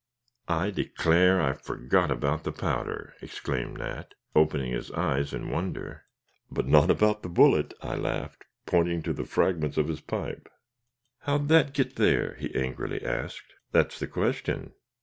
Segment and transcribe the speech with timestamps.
[0.47, 6.05] "I declare, I forgot about the powder!" exclaimed Nat, opening his eyes in wonder.
[6.49, 10.49] "But not about the bullet," I laughed, pointing to the fragments of his pipe.
[11.19, 13.53] "How'd that get there?" he angrily asked.
[13.73, 14.71] "That's the question."